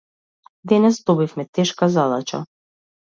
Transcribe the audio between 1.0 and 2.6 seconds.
добивме тешка задача.